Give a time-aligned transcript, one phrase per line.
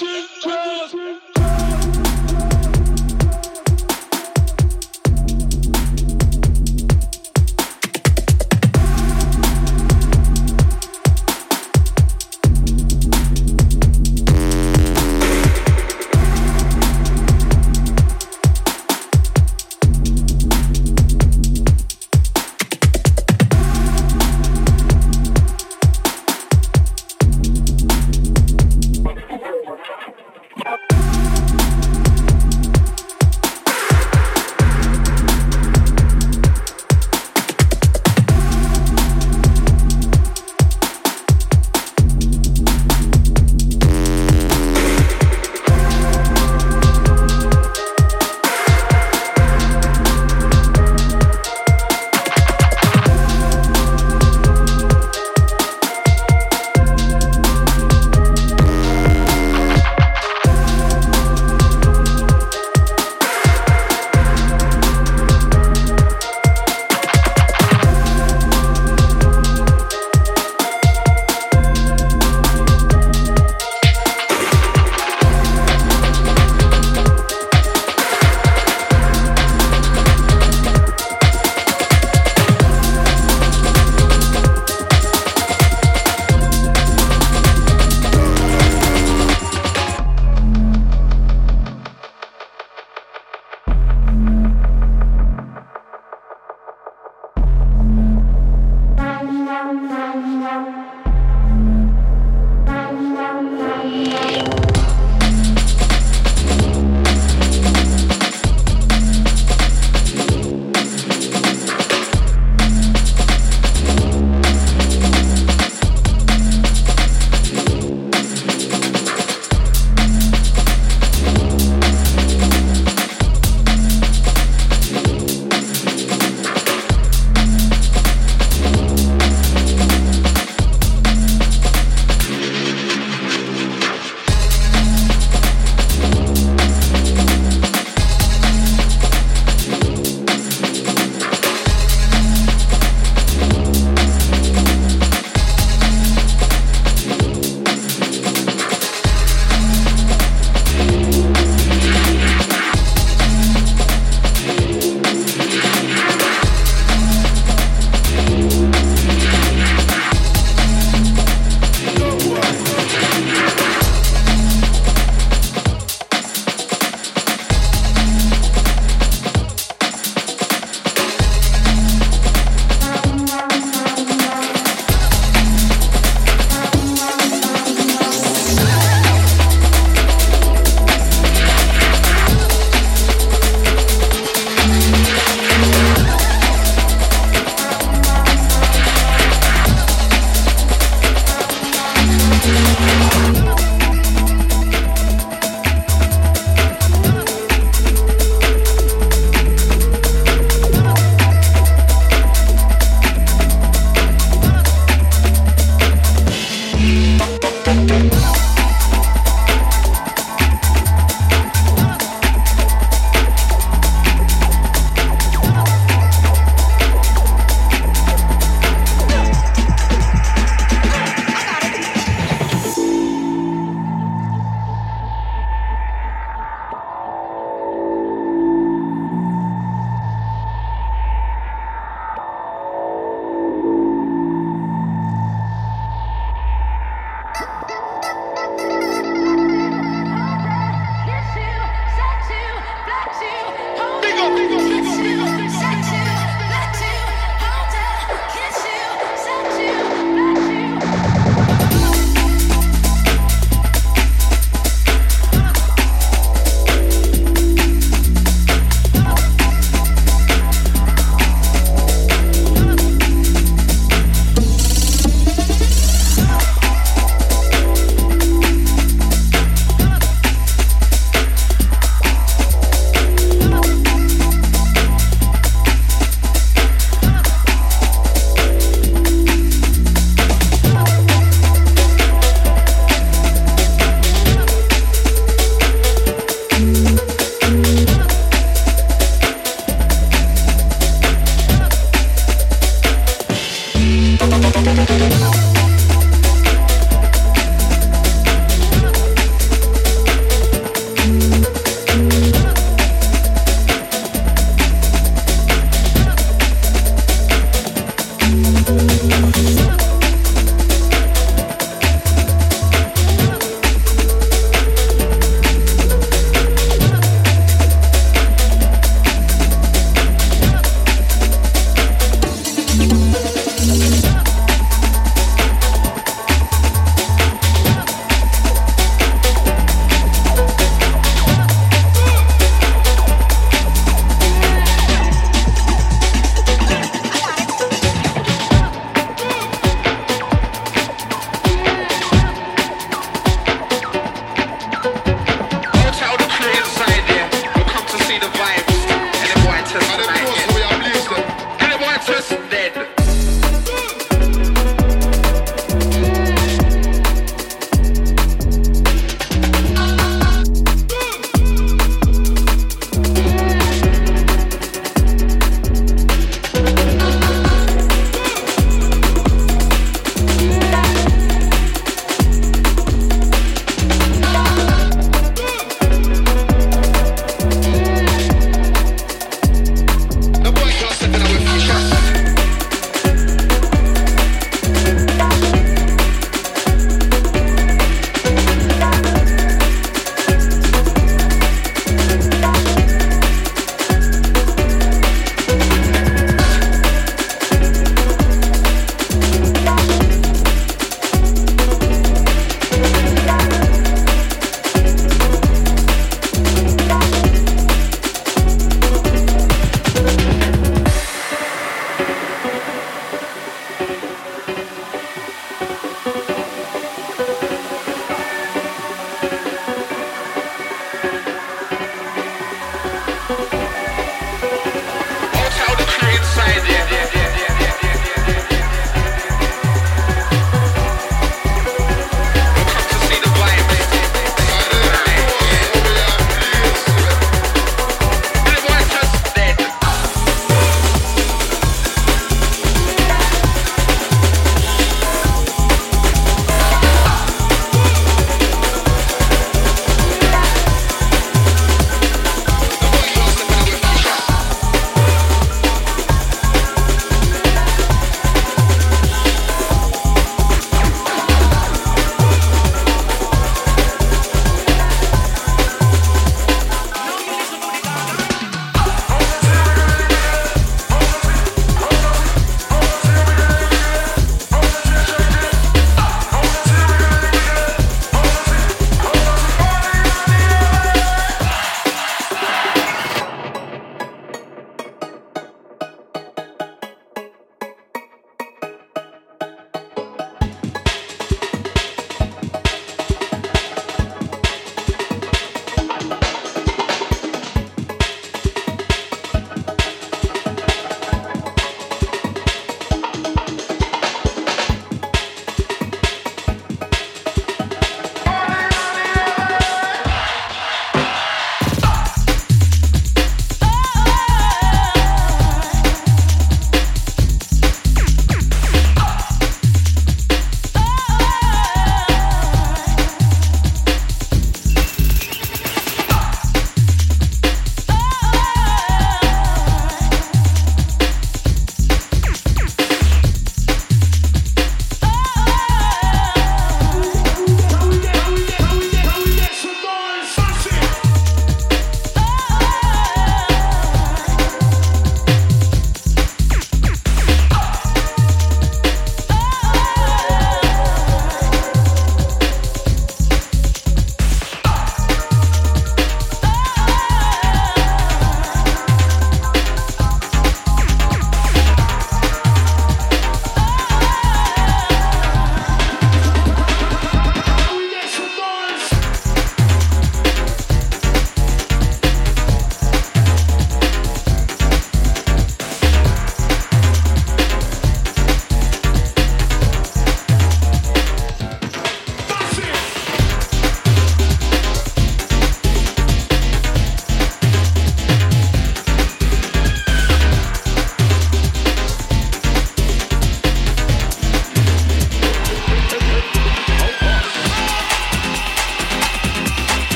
[0.00, 0.59] ching, ching.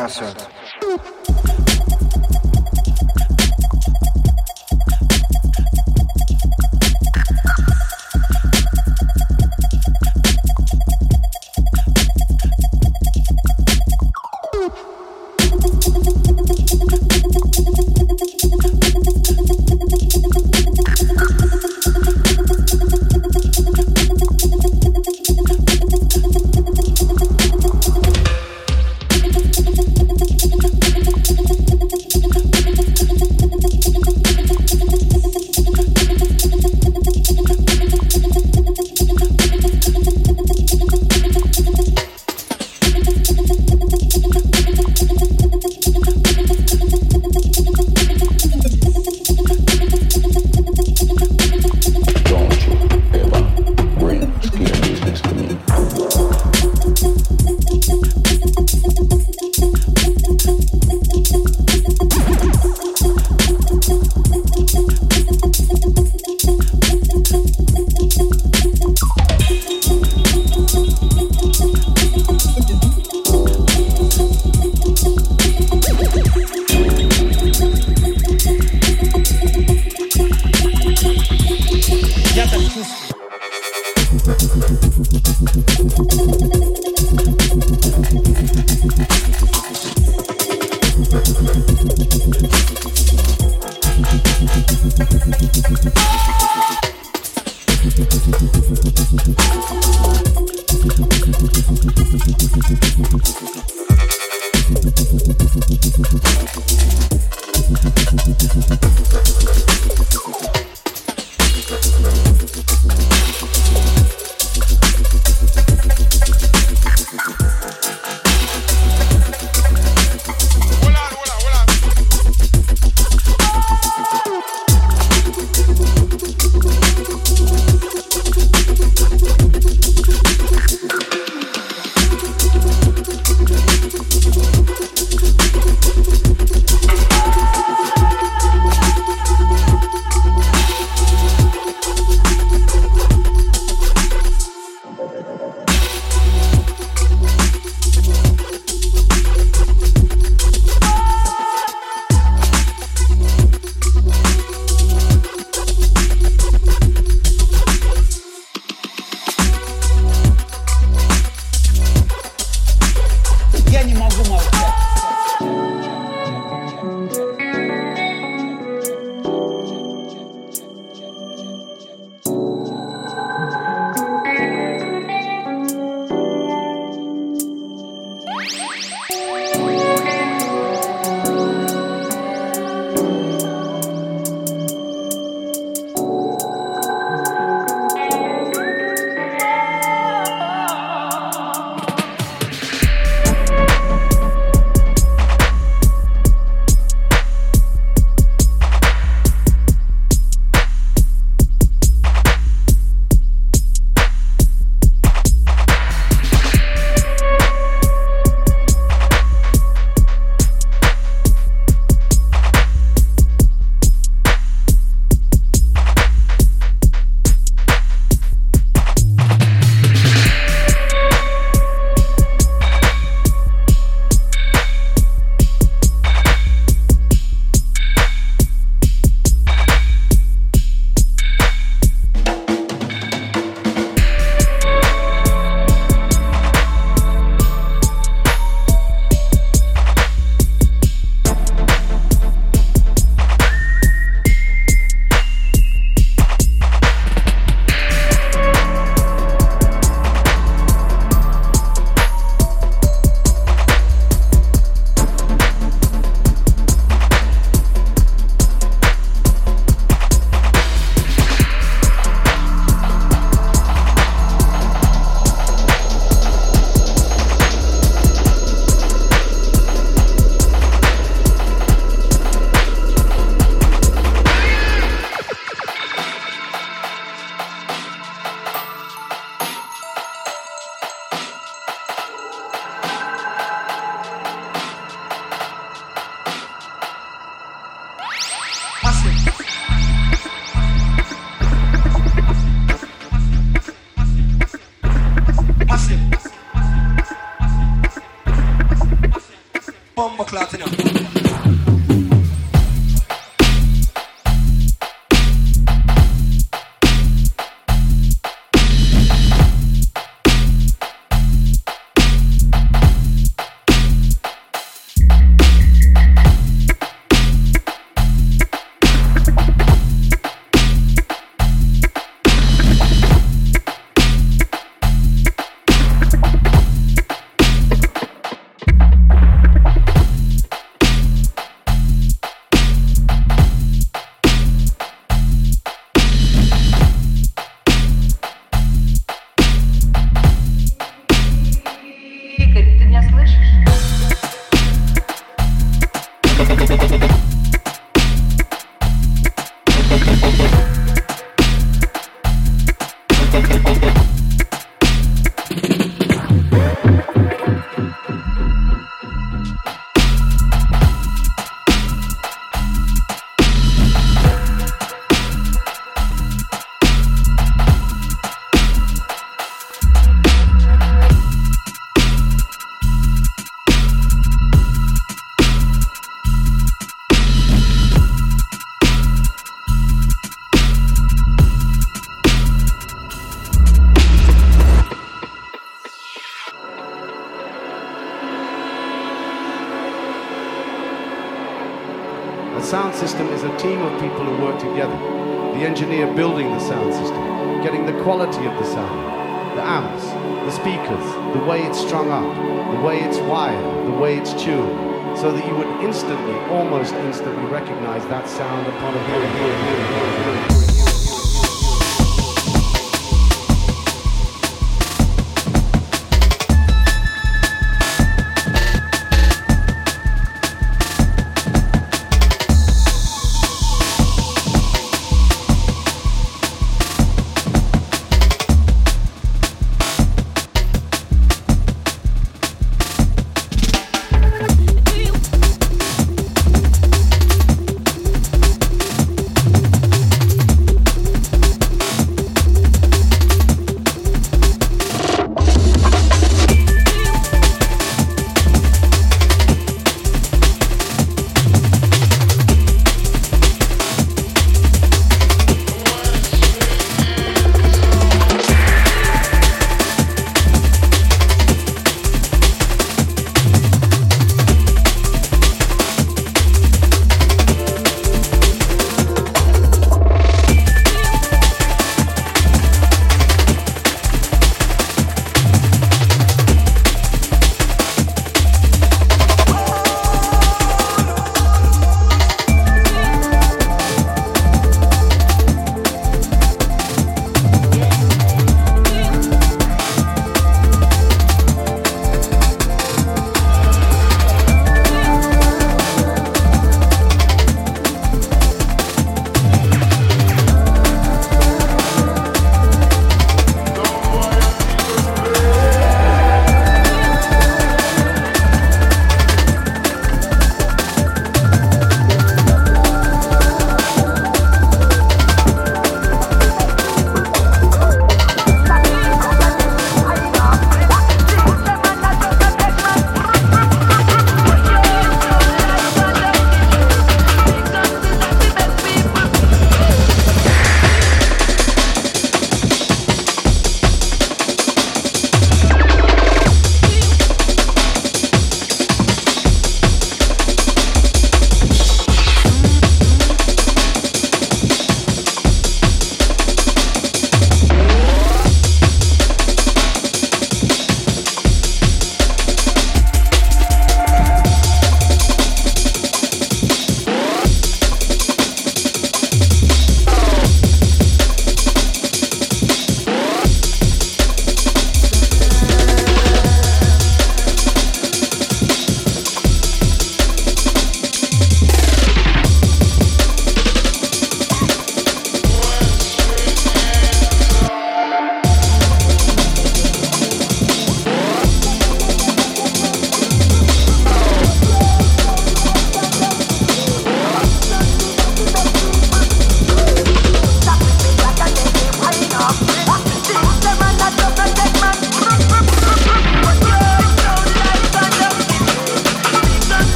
[0.00, 0.47] Ah.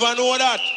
[0.00, 0.69] Never know that.